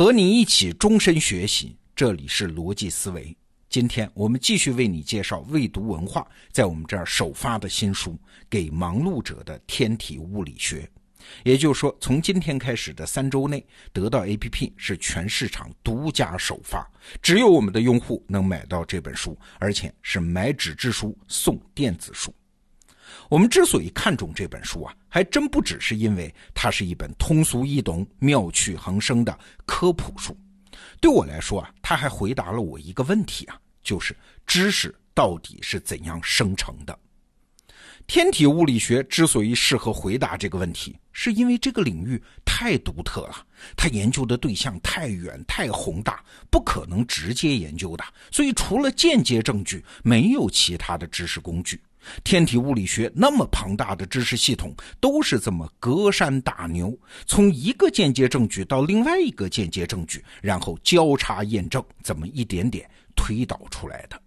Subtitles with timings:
[0.00, 3.36] 和你一起终身学习，这里是逻辑思维。
[3.68, 8.12] 今天我们继续为你介绍未读文化在我们这儿首发的新书
[8.48, 10.90] 《给忙碌者的天体物理学》。
[11.44, 13.62] 也就是说，从今天开始的三周内，
[13.92, 16.90] 得到 APP 是全市场独家首发，
[17.20, 22.34] 只有我们的用户能买到这本书，而且是买纸质书送电子书。
[23.28, 30.36] 我们之所以看重这本书啊，还真不只是因为它是一本通俗易懂、妙趣横生的科普书。
[31.00, 34.16] 对我来说啊，它还回答了我一个问题啊，就是
[34.46, 36.98] 知识到底是怎样生成的？
[38.06, 43.46] 天体物理学之所以适合回答这个问题，是因为这个领域太独特了，
[43.76, 48.04] 它研究的对象太远、太宏大，不可能直接研究的。
[48.32, 51.80] 所以，除了间接证据，没有其他的知识工具。
[52.24, 64.20] 天体物理学那么庞大的知识系统，都是这么隔山打牛，从一个间接证据到另外一个间接证据，然后交叉验证，怎么一点点推导出来的？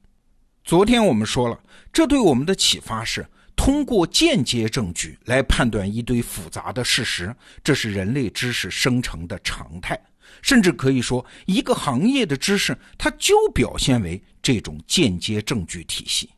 [0.63, 1.59] 昨天我们说了，
[1.91, 9.99] 这对我们的启发是，通过间接证据来判断一堆复杂的事实，这是人类知识生成的常态，
[10.41, 16.29] 甚至可以说，一个行业的知识，它就表现为这种间接证据体系。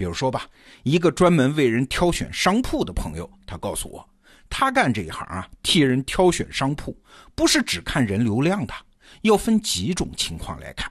[0.00, 0.48] 比如说吧，
[0.82, 4.08] 一个专门为人挑选商铺的朋友，他告诉我，
[4.48, 6.96] 他干这一行啊，替人挑选商铺，
[7.34, 8.72] 不是只看人流量的，
[9.20, 10.90] 要分几种情况来看。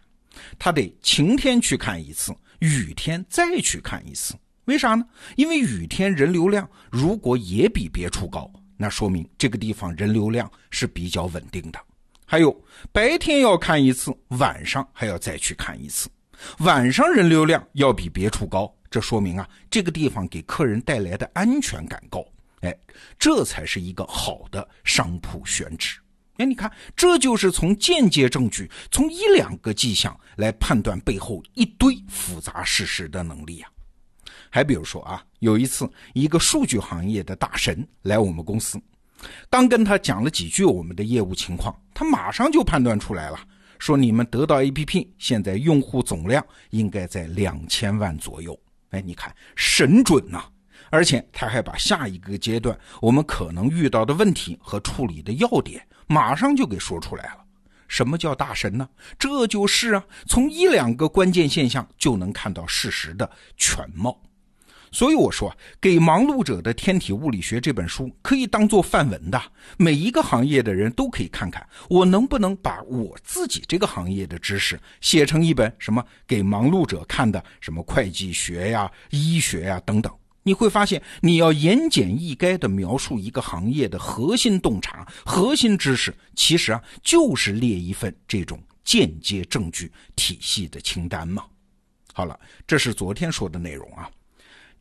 [0.59, 4.35] 他得晴天去看一次，雨天再去看一次。
[4.65, 5.03] 为啥呢？
[5.35, 11.79] 因为雨天人流量如果也比别处高，那说明这个地方人流量是比较稳定的。
[12.27, 12.55] 还有
[12.91, 16.07] 白天要看一次，晚上还要再去看一次，
[16.59, 18.71] 晚上人流量要比别处高。
[18.89, 22.25] 这说明啊，这个地方给客人带来的安全感高，
[22.61, 22.75] 哎，
[23.17, 25.99] 这才是一个好的商铺选址。
[26.37, 33.69] 哎，你看，这就是从间接证据，从一两个迹象来判断背后一堆复杂事实的能力啊。
[34.49, 38.81] 还比如说啊，有一次一个数据行业的大神来我们公司，
[39.49, 43.39] 刚跟他讲了几句我们的业务情况，他马上就判断出来了，
[43.77, 48.57] 说你们得到 APP 现在用户总量应该在两千万左右。
[48.91, 50.43] 哎，你看神准呐！
[50.91, 57.45] 而且他还把下一个阶段我们可能遇到的问题和处理的要点，马上就给说出来了。
[57.87, 58.89] 什么叫大神呢？
[59.17, 64.19] 这就是啊，从一两个关键现象就能看到事实的全貌。
[64.91, 69.41] 所以我说，给忙碌者的天体物理学这本书可以当做范文的，
[69.77, 80.11] 每一个行业的人都可以看看，我能不能把我自己这个行业的知识写成一本什么给忙碌者看的，什么会计学呀、医学呀等等。
[80.41, 91.43] 你会发现，你要言简意赅地描述一个行业的核心洞察、核心知识，其实啊，就是列一份这种间接证据体系的清单嘛。
[92.13, 94.09] 好了，这是昨天说的内容啊。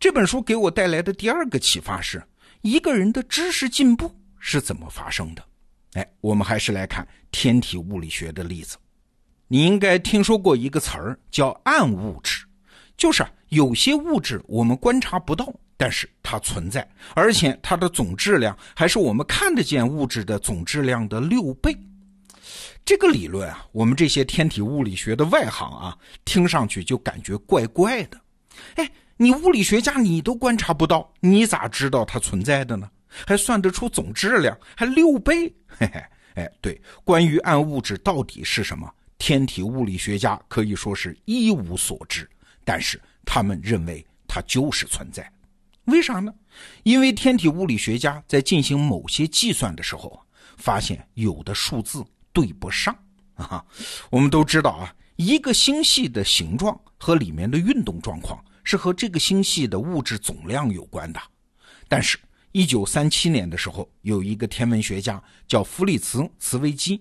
[0.00, 2.22] 这本书给我带来的第二个启发是，
[2.62, 5.44] 一个人的知识进步是怎么发生的？
[5.94, 8.76] 哎，我们还是来看天体物理学的例子。
[9.48, 12.44] 你应该听说过一个词儿叫暗物质，
[12.96, 21.76] 就是有些物质我们观察不到，但是它存在，而且它的总质量还是我们看得见物质的总质量的六倍。
[22.84, 28.20] 这个理论啊，我们这些天体物理学的外行啊，听上去就感觉怪怪的。
[28.76, 28.88] 哎。
[29.20, 32.88] 你物理学家，你都观察不到，你咋知道它存在的呢？
[33.26, 36.00] 还算得出总质量，还六倍，嘿嘿，
[36.34, 42.30] 哎，对，关于暗物质到底是什么，天体物理学家可以说是一无所知，
[42.64, 45.28] 但是他们认为它就是存在，
[45.86, 46.32] 为啥呢？
[46.84, 50.16] 因为天体物理学家在进行某些计算的时候，
[50.56, 52.96] 发现有的数字对不上
[53.34, 53.64] 啊。
[54.10, 58.38] 我们都知道啊，一个星系的形状和里面的运动状况。
[58.68, 61.18] 是和这个星系的物质总量有关的，
[61.88, 62.18] 但是，
[62.52, 67.00] 一九三七年的时候，有一个天文学家叫弗里茨·茨维基，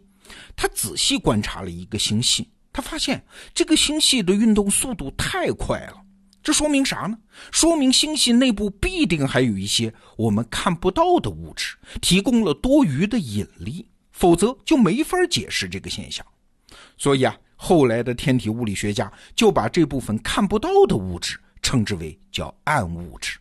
[0.55, 3.21] 他仔细观察了一个星系，他发现
[3.53, 6.01] 这个星系的运动速度太快了。
[6.41, 7.17] 这说明啥呢？
[7.51, 16.25] 说明星系内部必定还有一些我们看不到的物质，提供了多余的引力，否则就没法解释这个现象。
[16.97, 21.37] 所以啊，后来的天体物理学家就把这部分看不到的物质。
[21.67, 23.37] 称之为叫暗物质。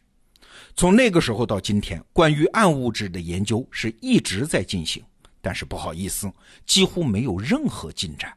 [0.74, 5.00] 从那个时候到今天，关于暗物质的研究是一直在进行，
[5.40, 6.28] 但是不好意思，
[6.66, 8.36] 几乎没有任何进展。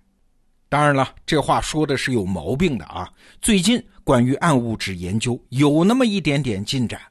[0.70, 3.10] 当然了，这话说的是有毛病的啊。
[3.42, 7.02] 最近关于暗物质研究有那么一点点进展。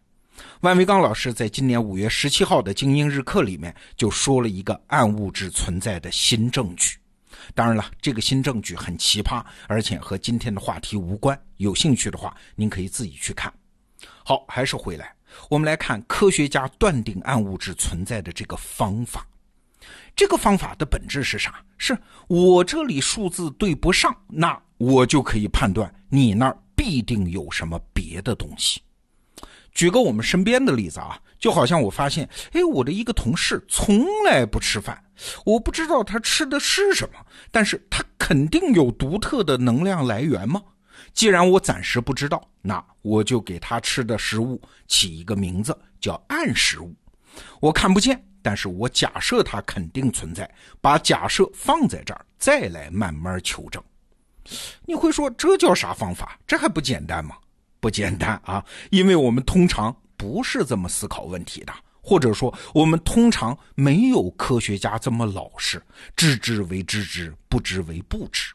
[0.61, 6.97] 万维刚老师在今年五月十七号的精英日课里面就说了一个暗物质存在的新证据。
[7.55, 11.39] 当然了，这个新证据很奇葩，而且和今天的话题无关。
[11.57, 13.53] 有兴趣的话，您可以自己去看。
[14.25, 15.15] 好，还是回来，
[15.49, 19.27] 我们来看科学家断定暗物质存在的这个方法。
[20.15, 21.63] 这个方法的本质是啥？
[21.79, 21.97] 是
[22.27, 28.83] 我这里数字对不上，那我就可以判断你那儿必定有什么别的东西。
[29.73, 35.01] 举个我们身边的例子啊，就好像我发现，哎，我的一个同事从来不吃饭，
[35.45, 37.19] 我不知道他吃的是什么，
[37.51, 40.63] 但是他肯定有独特的能量来源吗？
[41.13, 46.95] 既然我暂时不知道，那我就给他吃的食物起一个名字，叫暗食物。
[47.61, 48.25] 我看不见。
[48.41, 50.49] 但是我假设它肯定存在，
[50.81, 53.83] 把假设放在这儿，再来慢慢求证。
[54.87, 56.39] 你会说这叫啥方法？
[56.47, 57.37] 这还不简单吗？
[57.81, 58.65] 不简单啊！
[58.91, 61.73] 因为我们通常不是这么思考问题的，
[62.09, 65.83] 或者说我们通常没有科学家这么老实，
[66.17, 68.55] 知之为知之，不知为不知。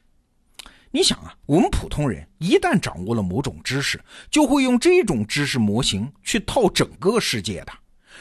[0.89, 7.71] 你想啊，我们普通人一旦掌握了某种知识，就会用这种知识模型去套整个世界的。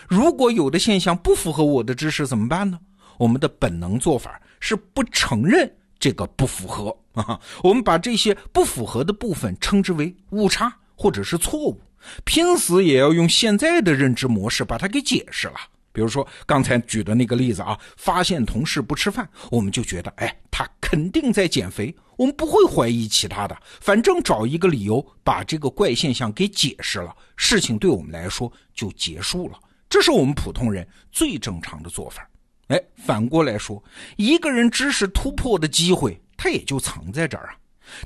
[0.06, 2.79] 如果有的现象不符合我的知识怎么办呢？
[3.17, 11.81] 我们的本能做法是不承认这个不符合啊，我们把这些不符合的部分称之为误差或者是错误，
[12.25, 15.54] 拼死也要用现在的认知模式把它给解释了。
[15.94, 29.58] 比如说刚才举的那个例子啊，发现同事不吃饭，我们就觉得，哎，他肯定在减肥，我们不会怀疑其他的，反正找一个理由把这个怪现象给解释了，事情对我们来说就结束了。
[29.90, 32.26] 这是我们普通人最正常的做法。
[32.69, 33.82] 哎，反过来说，
[34.16, 37.55] 一个人知识突破的机会，他也就藏在这儿啊。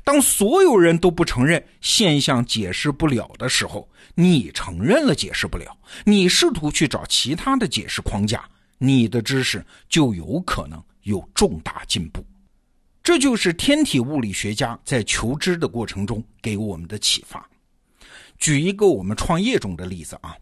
[0.03, 5.75] 当所有人都不承认现象解释不了的时候，你承认了解释不了，
[6.05, 8.43] 你试图去找其他的解释框架，
[8.77, 12.25] 你的知识就有可能有重大进步。
[13.01, 17.49] 这就是天体物理学家在求知的过程中给我们的启发。
[18.37, 20.35] 举一个我们创业中的例子啊。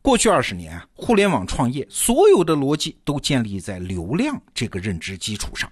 [0.00, 5.70] 过去二十年，互联网创业所有的逻辑都建立在流量这个认知基础上。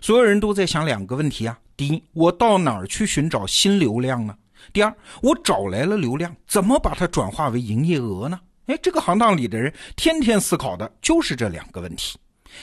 [0.00, 4.34] 所有人都在想两个问题啊：第一，我到哪儿去寻找新流量呢？
[4.72, 8.40] 第二，我找来了流量，怎么把它转化为营业额呢？
[8.66, 12.18] 哎，这个行当里的人天天思考的就是这两个问题。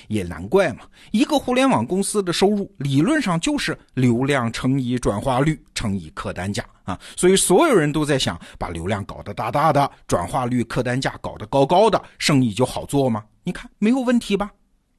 [0.07, 0.79] 也难怪嘛，
[1.11, 13.23] 一个互联网公司的收入理论上就是流量乘以转化率乘以客单价啊，所以所有人都在想把流量搞得大大的，转化率、客单价搞得高高的，生意就好做吗？
[13.43, 14.51] 你看没有问题吧？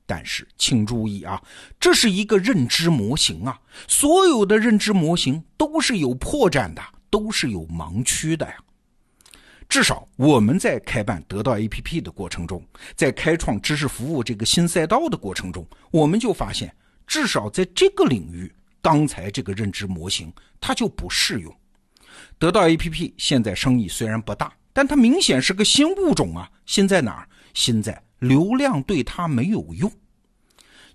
[0.07, 1.43] 但是请注意啊，
[1.81, 3.59] 这是一个认知模型啊，
[3.89, 8.55] 所有的认知模型都是有破绽的，都是有盲区的呀。
[9.67, 12.63] 至少我们在开办得到 APP 的过程中，
[12.95, 16.73] 在开创知识服务这个新赛道的过程中，我们就发现，
[17.07, 20.31] 至少在这个领域，刚才这个认知模型
[20.61, 21.53] 它就不适用。
[22.39, 26.51] 得到 APP 现在生意虽然不大，但它明显是个新物种啊！
[26.67, 27.29] 新在哪儿？
[27.55, 29.91] 新在流量对它没有用。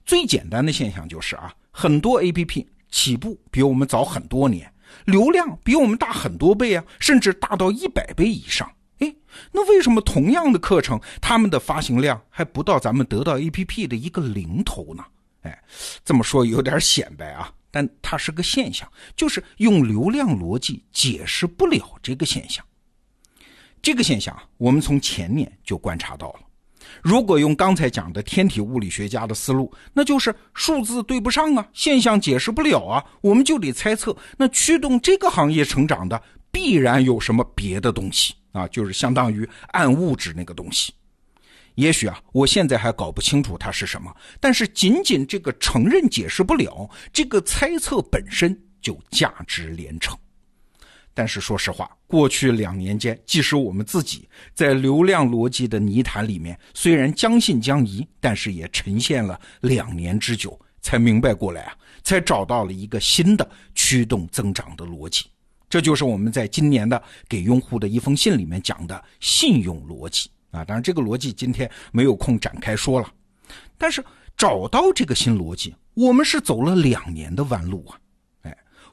[0.05, 4.71] 最简单的现象就是啊，很多 APP 起步比我们早很多年。
[5.05, 8.71] 流量比我们大很多倍啊，甚至大到一百倍以上。
[8.97, 9.15] 哎，
[9.51, 15.05] 那为什么同样的课程，他们的发行量还不到咱们得到 APP 的一个零头呢？
[15.43, 15.63] 哎，
[16.03, 22.65] 这么说有点显摆啊，但它是个现象，就是用流量逻辑解释不了这个现象。
[23.81, 26.39] 这个现象我们从前面就观察到了。
[27.01, 40.93] 如果用刚才讲的天体物理学家的思路，那就是数字对不上啊，现象解释不了啊，我们就得猜测，那驱动这个行业成长的必然有什么别的东西啊，就是相当于暗物质那个东西。
[41.75, 50.17] 也许啊，我现在还搞不清楚它是什么，但是仅仅这个承认解释不了，这个猜测本身就价值连城。
[51.19, 63.45] 但是说实话，过去两年间，即使我们自己在流量逻辑的泥潭里面，虽然将信将疑，但是也沉陷了两年之久，才明白过来啊，才找到了一个新的
[63.75, 65.25] 驱动增长的逻辑。
[65.67, 70.63] 这就是我们在今年的给用户的一封信里面讲的信用逻辑啊。
[70.63, 73.11] 当然，这个逻辑今天没有空展开说了。
[73.77, 74.01] 但是
[74.37, 77.99] 找到这个新逻辑，我们是走了两年的弯路啊。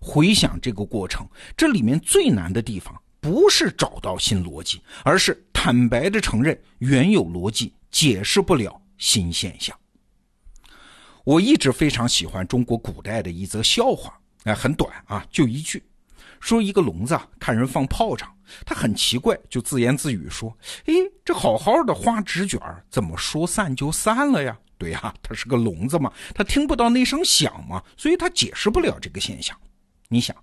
[0.01, 9.77] 回想这个过程，这里面最难的地方不是找到新逻辑，而是坦白的承认原有逻辑解释不了新现象。
[11.25, 15.83] 我一直非常喜欢中国古代的一则笑话，哎，很短啊，就一句，
[16.39, 18.33] 说一个聋子啊看人放炮仗，
[18.65, 29.59] 他很奇怪，就自言自语说：“哎，这好好的花纸卷怎么说散就散了呀？”对呀，他是个聋子嘛，他听不到那声响嘛，所以他解释不了这个现象。
[30.09, 30.37] 你想，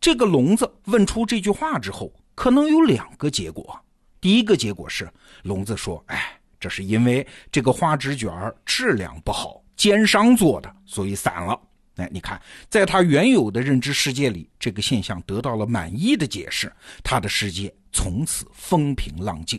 [0.00, 3.78] 这个聋子问出这句话之后，可能有两个结果。
[4.20, 5.10] 第一个结果是，
[5.42, 11.58] 聋子说：“哎，这是因为这个花纸卷儿质量不好，奸商做的，所以散了。”
[11.96, 16.70] 哎，你看，在他原有的认知世界里，这个现象得到了满意的解释，
[17.02, 19.58] 他的世界从此风平浪静。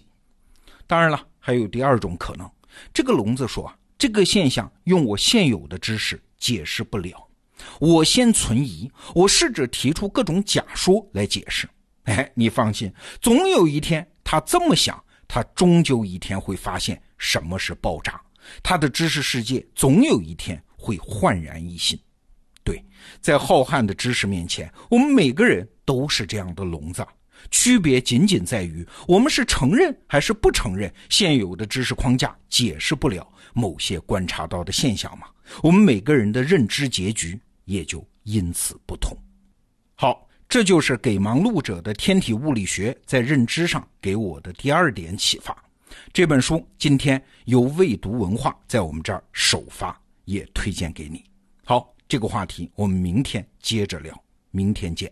[0.86, 2.48] 当然了，还有第二种可能，
[2.94, 7.27] 这个聋子说，这个现象用我现有的知识解释不了，
[7.80, 11.68] 我先存疑，我试着提出各种假说来解释。
[12.04, 18.22] 哎，你放心，总有一天他这么想，他终究一天会发现什么是爆炸，
[18.64, 22.00] 他的知识世界总有一天会焕然一新。
[22.64, 22.84] 对，
[23.22, 27.06] 在浩瀚的知识面前，我们每个人都是这样的聋子，
[27.52, 35.28] 区别仅仅在于我们是承认还是不承认现有的知识框架解释不了某些观察到的现象嘛？
[35.62, 39.16] 我们每个人的认知结局也就因此不同。
[39.94, 45.56] 好，这就是给忙碌者的天体物理学在认知上给我的第二点启发。
[46.12, 49.96] 这本书今天由未读文化在我们这儿首发，
[50.26, 51.24] 也推荐给你。
[51.64, 51.94] 好。
[52.10, 55.12] 这个话题我们明天接着聊，明天见。